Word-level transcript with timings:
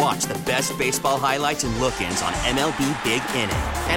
And 0.00 0.06
watch 0.06 0.24
the 0.24 0.38
best 0.44 0.76
baseball 0.78 1.18
highlights 1.18 1.64
and 1.64 1.76
look 1.78 2.00
ins 2.00 2.22
on 2.22 2.32
MLB 2.32 3.04
Big 3.04 3.22
Inning. 3.34 3.50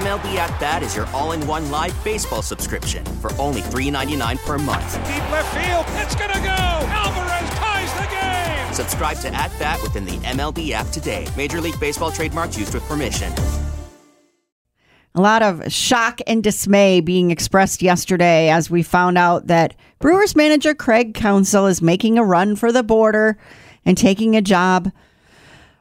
MLB 0.03 0.35
At 0.35 0.59
Bat 0.59 0.83
is 0.83 0.95
your 0.95 1.05
all 1.07 1.31
in 1.31 1.45
one 1.47 1.71
live 1.71 1.95
baseball 2.03 2.41
subscription 2.41 3.05
for 3.21 3.31
only 3.39 3.61
$3.99 3.61 4.45
per 4.45 4.57
month. 4.57 4.93
Deep 5.05 5.31
left 5.31 5.53
field, 5.55 5.85
it's 6.03 6.15
going 6.15 6.31
to 6.31 6.39
go. 6.39 6.49
Alvarez 6.49 7.49
ties 7.51 7.93
the 7.93 8.07
game. 8.11 8.73
Subscribe 8.73 9.17
to 9.19 9.33
At 9.33 9.57
Bat 9.59 9.81
within 9.81 10.03
the 10.03 10.17
MLB 10.27 10.71
app 10.71 10.87
today. 10.87 11.25
Major 11.37 11.61
League 11.61 11.79
Baseball 11.79 12.11
trademarks 12.11 12.57
used 12.57 12.73
with 12.73 12.83
permission. 12.83 13.31
A 15.15 15.21
lot 15.21 15.41
of 15.41 15.71
shock 15.71 16.19
and 16.27 16.43
dismay 16.43 16.99
being 16.99 17.31
expressed 17.31 17.81
yesterday 17.81 18.49
as 18.49 18.69
we 18.69 18.83
found 18.83 19.17
out 19.17 19.47
that 19.47 19.75
Brewers 19.99 20.35
manager 20.35 20.73
Craig 20.73 21.13
Counsell 21.13 21.67
is 21.67 21.81
making 21.81 22.17
a 22.17 22.25
run 22.25 22.55
for 22.57 22.71
the 22.73 22.83
border 22.83 23.37
and 23.85 23.97
taking 23.97 24.35
a 24.35 24.41
job 24.41 24.91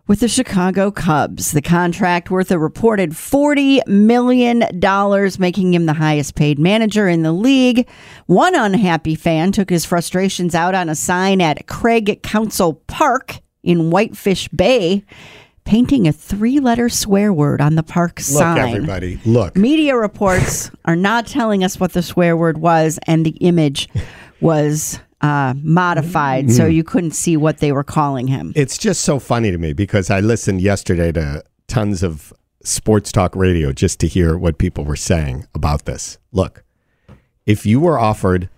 with 0.06 0.20
the 0.20 0.28
Chicago 0.28 0.90
Cubs. 0.90 1.52
The 1.52 1.62
contract 1.62 2.30
worth 2.30 2.50
a 2.50 2.58
reported 2.58 3.10
$40 3.10 3.86
million, 3.86 4.60
making 5.38 5.74
him 5.74 5.86
the 5.86 5.94
highest 5.94 6.34
paid 6.34 6.58
manager 6.58 7.08
in 7.08 7.22
the 7.22 7.32
league. 7.32 7.88
One 8.26 8.54
unhappy 8.54 9.14
fan 9.14 9.52
took 9.52 9.70
his 9.70 9.84
frustrations 9.84 10.54
out 10.54 10.74
on 10.74 10.88
a 10.88 10.94
sign 10.94 11.40
at 11.40 11.66
Craig 11.66 12.22
Counsell 12.22 12.74
Park 12.86 13.40
in 13.62 13.90
Whitefish 13.90 14.48
Bay 14.48 15.04
painting 15.64 16.08
a 16.08 16.12
three 16.12 16.60
letter 16.60 16.88
swear 16.88 17.32
word 17.32 17.60
on 17.60 17.76
the 17.76 17.82
park 17.82 18.16
Look, 18.18 18.24
sign. 18.24 18.58
everybody, 18.58 19.20
look. 19.24 19.56
Media 19.56 19.96
reports 19.96 20.70
are 20.84 20.96
not 20.96 21.26
telling 21.26 21.62
us 21.62 21.78
what 21.78 21.92
the 21.92 22.02
swear 22.02 22.36
word 22.36 22.58
was, 22.58 22.98
and 23.06 23.24
the 23.24 23.36
image 23.40 23.88
was 24.40 24.98
uh, 25.22 25.54
modified 25.62 26.50
so 26.50 26.64
Mm. 26.64 26.74
you 26.74 26.84
couldn't 26.84 27.12
see 27.12 27.36
what 27.36 27.58
they 27.58 27.72
were 27.72 27.84
calling 27.84 28.26
him. 28.26 28.52
It's 28.56 28.76
just 28.76 29.02
so 29.02 29.18
funny 29.18 29.50
to 29.50 29.58
me 29.58 29.72
because 29.72 30.10
I 30.10 30.20
listened 30.20 30.60
yesterday 30.60 31.12
to 31.12 31.44
tons 31.68 32.02
of 32.02 32.32
sports 32.64 33.12
talk 33.12 33.34
radio 33.36 33.72
just 33.72 33.98
to 34.00 34.06
hear 34.08 34.36
what 34.36 34.58
people 34.58 34.84
were 34.84 34.96
saying 34.96 35.46
about 35.54 35.84
this. 35.84 36.18
Look, 36.32 36.64
if 37.46 37.64
you 37.66 37.80
were 37.80 37.98
offered, 37.98 38.48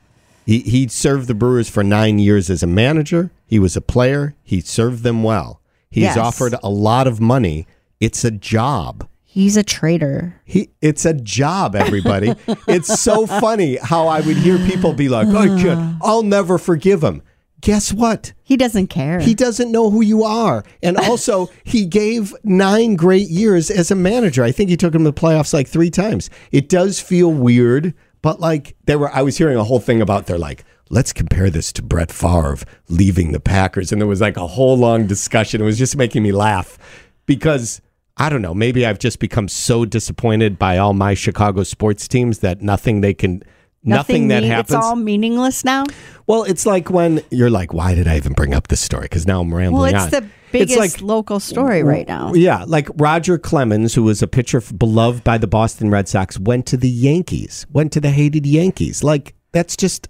he, 0.46 0.60
he 0.60 0.88
served 0.88 1.26
the 1.28 1.34
Brewers 1.34 1.68
for 1.70 1.82
nine 1.84 2.18
years 2.18 2.50
as 2.50 2.62
a 2.62 2.66
manager, 2.66 3.30
he 3.46 3.58
was 3.58 3.76
a 3.76 3.80
player, 3.80 4.34
he 4.42 4.60
served 4.60 5.02
them 5.02 5.22
well. 5.22 5.60
He's 5.90 6.04
Yes. 6.04 6.16
offered 6.16 6.54
a 6.62 6.68
lot 6.70 7.06
of 7.06 7.20
money. 7.20 7.66
It's 8.00 8.24
a 8.24 8.30
job. 8.30 9.08
He's 9.34 9.56
a 9.56 9.64
traitor. 9.64 10.40
He, 10.44 10.70
it's 10.80 11.04
a 11.04 11.12
job, 11.12 11.74
everybody. 11.74 12.36
it's 12.68 13.00
so 13.00 13.27
funny 13.27 13.78
how 13.78 14.06
I 14.06 14.20
would 14.20 14.36
hear 14.36 14.58
people 14.58 14.92
be 14.92 15.08
like, 15.08 15.27
"I 15.27 15.46
can't, 15.61 15.98
I'll 16.00 16.22
never 16.22 16.56
forgive 16.56 17.02
him." 17.02 17.20
Guess 17.61 17.92
what? 17.92 18.33
He 18.45 18.56
doesn't 18.56 18.90
care. 18.90 19.18
He 19.18 19.34
doesn't 19.34 19.72
know 19.72 19.90
who 19.90 20.02
you 20.02 20.22
are. 20.22 20.62
And 20.84 20.96
also, 20.96 21.50
he 21.64 21.84
gave 21.84 22.33
nine 22.45 22.95
great 22.95 23.28
years 23.28 23.72
as 23.72 23.90
a 23.90 23.96
manager. 23.96 24.45
I 24.45 24.52
think 24.52 24.70
he 24.70 24.77
took 24.77 24.95
him 24.95 25.02
to 25.02 25.11
the 25.11 25.20
playoffs 25.20 25.52
like 25.52 25.66
three 25.66 25.90
times. 25.90 26.30
It 26.52 26.68
does 26.68 27.01
feel 27.01 27.33
weird, 27.33 27.92
but 28.22 28.39
like 28.39 28.77
there 28.86 29.01
were, 29.01 29.11
I 29.11 29.22
was 29.22 29.36
hearing 29.36 29.56
a 29.56 29.64
whole 29.64 29.80
thing 29.80 30.01
about 30.01 30.27
they're 30.27 30.39
like, 30.39 30.64
let's 30.90 31.12
compare 31.12 31.51
this 31.51 31.72
to 31.72 31.83
Brett 31.83 32.12
Favre 32.12 32.58
leaving 32.89 33.33
the 33.33 33.40
Packers. 33.40 33.90
And 33.90 34.01
there 34.01 34.06
was 34.06 34.20
like 34.20 34.36
a 34.36 34.46
whole 34.46 34.77
long 34.77 35.08
discussion. 35.08 35.61
It 35.61 35.64
was 35.64 35.77
just 35.77 35.96
making 35.96 36.22
me 36.22 36.30
laugh 36.30 36.78
because 37.27 37.80
I 38.17 38.29
don't 38.29 38.42
know, 38.42 38.55
maybe 38.55 38.86
I've 38.86 38.98
just 38.98 39.19
become 39.19 39.48
so 39.48 39.85
disappointed 39.85 40.58
by 40.58 40.79
all 40.79 40.92
my 40.95 41.14
Chicago 41.14 41.64
sports 41.64 42.07
teams 42.07 42.39
that 42.41 42.63
nothing 42.63 43.01
they 43.01 43.14
can. 43.14 43.42
Nothing, 43.86 44.29
that 44.29 44.42
mean- 44.45 44.51
happens. 44.51 44.77
It's 44.77 44.85
all 44.86 44.97
meaningless 44.97 45.63
now. 45.63 45.85
Well, 46.27 46.45
it's 46.45 46.64
like 46.64 46.89
when 46.89 47.20
you're 47.30 47.51
like, 47.51 47.75
why 47.75 47.95
did 47.95 48.08
I 48.08 48.17
even 48.17 48.33
bring 48.33 48.55
up 48.55 48.69
this 48.69 48.80
story? 48.80 49.02
Because 49.02 49.27
now 49.27 49.42
I'm 49.42 49.52
rambling 49.52 49.92
Well, 49.92 49.95
on. 50.02 50.08
it's 50.08 50.19
the 50.19 50.27
biggest 50.52 50.79
like- 50.79 51.02
local 51.02 51.39
story 51.39 51.83
right 51.83 52.08
now. 52.08 52.33
Yeah, 52.33 52.64
like 52.67 52.89
Roger 52.97 53.36
Clemens, 53.36 53.92
who 53.95 54.02
was 54.05 54.23
a 54.23 54.27
pitcher 54.27 54.58
f- 54.58 54.73
beloved 54.75 55.23
by 55.23 55.36
the 55.36 55.46
Boston 55.46 55.91
Red 55.91 56.08
Sox, 56.08 56.39
went 56.41 56.64
to 56.67 56.79
the 56.79 56.89
Yankees, 56.89 57.67
went 57.73 57.92
to 57.92 58.01
the 58.01 58.11
hated 58.11 58.46
Yankees. 58.46 59.05
Like 59.05 59.35
that's 59.52 59.77
just 59.77 60.08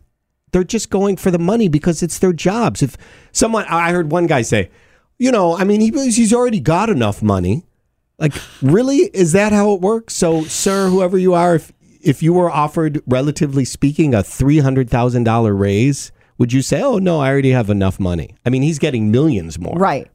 they're 0.53 0.63
just 0.63 0.89
going 0.89 1.17
for 1.17 1.33
the 1.33 1.39
money 1.41 1.67
because 1.69 2.01
it's 2.01 2.21
their 2.21 2.33
jobs. 2.33 2.81
If 2.81 2.97
someone, 3.33 3.65
I 3.69 3.91
heard 3.91 4.13
one 4.13 4.29
guy 4.29 4.43
say, 4.43 4.71
you 5.19 5.33
know, 5.33 5.57
I 5.57 5.65
mean, 5.65 5.81
he 5.81 5.91
he's 6.13 6.33
already 6.33 6.61
got 6.61 6.91
enough 6.91 7.23
money. 7.25 7.65
Like, 8.19 8.35
really, 8.63 8.99
is 9.13 9.33
that 9.33 9.53
how 9.53 9.73
it 9.73 9.81
works? 9.81 10.15
So, 10.15 10.45
sir, 10.45 10.89
whoever 10.89 11.19
you 11.19 11.35
are, 11.35 11.57
if 11.57 11.73
if 12.01 12.23
you 12.23 12.33
were 12.33 12.51
offered, 12.51 13.03
relatively 13.07 13.65
speaking, 13.65 14.15
a 14.15 14.23
three 14.23 14.59
hundred 14.59 14.89
thousand 14.91 15.25
dollar 15.25 15.55
raise, 15.55 16.13
would 16.39 16.53
you 16.53 16.63
say, 16.63 16.81
"Oh 16.83 16.99
no, 16.99 17.21
I 17.21 17.29
already 17.31 17.51
have 17.51 17.71
enough 17.71 17.99
money"? 17.99 18.35
I 18.47 18.51
mean, 18.51 18.63
he's 18.63 18.79
getting 18.79 19.11
millions 19.11 19.59
more. 19.59 19.77
Right. 19.77 20.09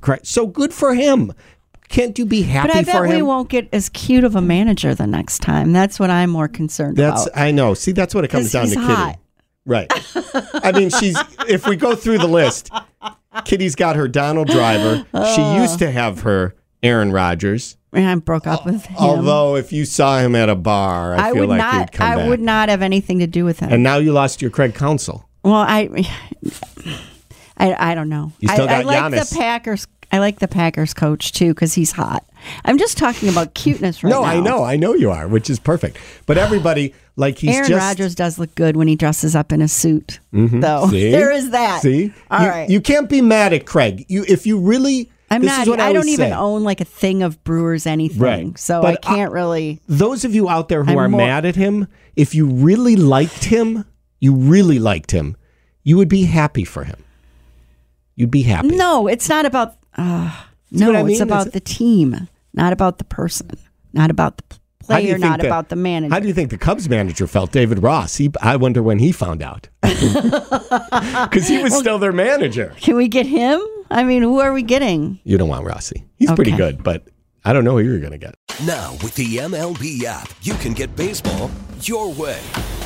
Correct. 0.00 0.26
So 0.26 0.46
good 0.46 0.72
for 0.72 0.94
him. 0.94 1.32
Can't 1.88 2.18
you 2.18 2.26
be 2.26 2.42
happy 2.42 2.68
But 2.68 2.76
I 2.76 2.82
bet 2.82 2.94
for 2.94 3.08
we 3.08 3.16
him? 3.16 3.26
won't 3.26 3.48
get 3.48 3.68
as 3.72 3.88
cute 3.88 4.22
of 4.22 4.36
a 4.36 4.42
manager 4.42 4.94
the 4.94 5.06
next 5.06 5.38
time. 5.38 5.72
That's 5.72 5.98
what 5.98 6.10
I'm 6.10 6.28
more 6.30 6.46
concerned 6.46 6.98
That's 6.98 7.26
about. 7.26 7.40
I 7.40 7.50
know. 7.50 7.72
See, 7.72 7.92
that's 7.92 8.14
what 8.14 8.24
it 8.24 8.28
comes 8.28 8.52
down 8.52 8.66
he's 8.66 8.74
to 8.74 8.86
Kitty. 8.86 9.18
Right. 9.64 9.90
I 10.62 10.72
mean, 10.72 10.90
she's 10.90 11.18
if 11.48 11.66
we 11.66 11.76
go 11.76 11.94
through 11.94 12.18
the 12.18 12.28
list, 12.28 12.70
Kitty's 13.44 13.74
got 13.74 13.96
her 13.96 14.06
Donald 14.06 14.48
Driver. 14.48 14.98
She 14.98 15.40
oh. 15.40 15.60
used 15.62 15.78
to 15.80 15.90
have 15.90 16.20
her 16.20 16.54
Aaron 16.82 17.12
Rodgers. 17.12 17.76
And 17.92 18.06
I 18.06 18.14
broke 18.16 18.46
up 18.46 18.66
with 18.66 18.84
him. 18.84 18.96
Although 18.98 19.56
if 19.56 19.72
you 19.72 19.84
saw 19.86 20.18
him 20.18 20.34
at 20.36 20.48
a 20.48 20.54
bar, 20.54 21.14
I, 21.16 21.30
I 21.30 21.32
feel 21.32 21.40
would 21.40 21.48
like 21.48 21.58
not. 21.58 21.74
you'd 21.80 21.92
come 21.92 22.12
I 22.12 22.16
back. 22.16 22.28
would 22.28 22.40
not 22.40 22.68
have 22.68 22.82
anything 22.82 23.18
to 23.20 23.26
do 23.26 23.44
with 23.44 23.60
him. 23.60 23.72
And 23.72 23.82
now 23.82 23.96
you 23.96 24.12
lost 24.12 24.42
your 24.42 24.50
Craig 24.50 24.74
Counsell. 24.74 25.26
well, 25.42 25.54
I, 25.54 25.88
I, 27.56 27.92
I 27.92 27.94
don't 27.94 28.08
know. 28.08 28.32
You 28.40 28.48
still 28.48 28.68
I, 28.68 28.80
I 28.80 28.82
like 28.82 29.12
Giannis. 29.14 29.30
the 29.30 29.36
Packers. 29.36 29.86
I 30.10 30.18
like 30.20 30.38
the 30.38 30.48
Packers 30.48 30.94
coach 30.94 31.32
too 31.32 31.48
because 31.54 31.74
he's 31.74 31.92
hot. 31.92 32.24
I'm 32.64 32.78
just 32.78 32.96
talking 32.96 33.28
about 33.28 33.54
cuteness 33.54 34.02
right 34.02 34.10
now. 34.10 34.20
no, 34.20 34.22
now. 34.22 34.30
I 34.30 34.40
know, 34.40 34.64
I 34.64 34.76
know 34.76 34.94
you 34.94 35.10
are, 35.10 35.28
which 35.28 35.50
is 35.50 35.58
perfect. 35.58 35.98
But 36.24 36.38
everybody, 36.38 36.94
like 37.16 37.36
he's 37.38 37.56
Aaron 37.56 37.68
just 37.68 37.78
Rodgers 37.86 38.14
does 38.14 38.38
look 38.38 38.54
good 38.54 38.76
when 38.76 38.88
he 38.88 38.96
dresses 38.96 39.34
up 39.36 39.52
in 39.52 39.60
a 39.60 39.68
suit, 39.68 40.20
though. 40.32 40.38
Mm-hmm. 40.38 40.90
See? 40.90 41.10
There 41.10 41.30
is 41.32 41.50
that. 41.50 41.82
See, 41.82 42.12
All 42.30 42.42
you, 42.42 42.48
right. 42.48 42.70
you 42.70 42.80
can't 42.80 43.08
be 43.08 43.20
mad 43.20 43.52
at 43.52 43.66
Craig. 43.66 44.04
You 44.08 44.24
if 44.28 44.46
you 44.46 44.58
really. 44.58 45.10
I'm 45.30 45.42
this 45.42 45.66
not. 45.66 45.80
I, 45.80 45.88
I 45.88 45.92
don't 45.92 46.08
even 46.08 46.30
say. 46.30 46.34
own 46.36 46.62
like 46.64 46.80
a 46.80 46.84
thing 46.86 47.22
of 47.22 47.42
Brewers 47.44 47.86
anything, 47.86 48.20
Right. 48.20 48.58
so 48.58 48.80
But 48.82 49.04
I 49.06 49.14
can't 49.14 49.32
really. 49.32 49.80
those 49.88 50.24
of 50.24 50.34
you 50.34 50.48
out 50.48 50.68
there 50.68 50.84
who 50.84 50.92
I'm 50.92 50.98
are 50.98 51.08
more- 51.08 51.20
mad 51.20 51.44
at 51.44 51.56
him, 51.56 51.86
if 52.16 52.34
you 52.34 52.46
really 52.46 52.96
liked 52.96 53.44
him, 53.44 53.84
you 54.20 54.34
really 54.34 54.78
liked 54.78 55.10
him, 55.10 55.36
you 55.84 55.96
would 55.96 56.08
be 56.08 56.24
happy 56.24 56.64
for 56.64 56.84
him. 56.84 57.02
You'd 58.16 58.30
be 58.30 58.42
happy. 58.42 58.68
No, 58.68 59.06
it's 59.06 59.28
not 59.28 59.44
about. 59.46 59.76
Uh, 59.96 60.34
no, 60.70 60.92
I 60.92 61.02
it's 61.08 61.20
about 61.20 61.46
It's- 61.48 61.54
the 61.54 61.60
team, 61.60 62.28
not 62.54 62.72
about 62.72 62.98
the 62.98 63.04
person, 63.04 63.50
not 63.92 64.10
about 64.10 64.38
the 64.38 64.44
How 64.88 64.96
do 65.00 65.02
you 65.06 65.08
player, 65.16 65.18
not 65.18 65.40
the- 65.40 65.46
about 65.46 65.68
the 65.68 65.76
manager. 65.76 66.12
How 66.14 66.20
do 66.20 66.26
you 66.26 66.34
think 66.34 66.50
the 66.50 66.58
Cubs 66.58 66.88
manager 66.88 67.26
felt, 67.26 67.52
David 67.52 67.82
Ross? 67.82 68.16
He, 68.16 68.30
I 68.42 68.56
wonder 68.56 68.82
when 68.82 68.98
he 68.98 69.12
found 69.12 69.42
out, 69.42 69.68
because 69.82 71.46
he 71.48 71.62
was 71.62 71.74
still 71.78 71.98
their 71.98 72.12
manager. 72.12 72.74
Can 72.80 72.96
we 72.96 73.08
get 73.08 73.26
him? 73.26 73.60
I 73.90 74.04
mean, 74.04 74.22
who 74.22 74.40
are 74.40 74.52
we 74.52 74.62
getting? 74.62 75.18
You 75.24 75.38
don't 75.38 75.48
want 75.48 75.64
Rossi. 75.64 76.04
He's 76.16 76.30
pretty 76.32 76.52
good, 76.52 76.82
but 76.82 77.06
I 77.44 77.52
don't 77.52 77.64
know 77.64 77.78
who 77.78 77.84
you're 77.84 78.00
going 78.00 78.12
to 78.12 78.18
get. 78.18 78.34
Now, 78.66 78.92
with 79.02 79.14
the 79.14 79.36
MLB 79.38 80.04
app, 80.04 80.30
you 80.42 80.54
can 80.54 80.72
get 80.72 80.94
baseball 80.96 81.50
your 81.82 82.12
way. 82.12 82.40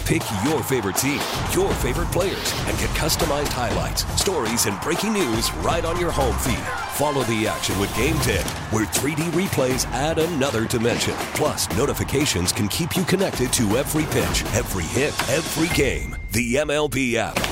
Pick 0.04 0.22
your 0.44 0.62
favorite 0.64 0.96
team, 0.96 1.20
your 1.52 1.72
favorite 1.74 2.10
players, 2.10 2.52
and 2.66 2.76
get 2.78 2.90
customized 2.90 3.48
highlights, 3.48 4.04
stories, 4.20 4.66
and 4.66 4.78
breaking 4.80 5.12
news 5.12 5.52
right 5.56 5.84
on 5.84 5.98
your 5.98 6.10
home 6.10 6.36
feed. 6.38 6.58
Follow 6.94 7.22
the 7.24 7.46
action 7.46 7.78
with 7.78 7.88
Gameday, 7.90 8.42
where 8.72 8.84
3D 8.84 9.30
replays 9.30 9.86
add 9.92 10.18
another 10.18 10.66
dimension. 10.66 11.14
Plus, 11.34 11.68
notifications 11.76 12.52
can 12.52 12.68
keep 12.68 12.96
you 12.96 13.04
connected 13.04 13.52
to 13.54 13.78
every 13.78 14.04
pitch, 14.04 14.44
every 14.54 14.84
hit, 14.84 15.14
every 15.30 15.74
game. 15.76 16.16
The 16.32 16.56
MLB 16.56 17.14
app. 17.14 17.51